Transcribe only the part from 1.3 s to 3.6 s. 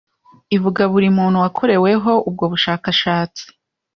wakoreweho ubwo bushakashatsi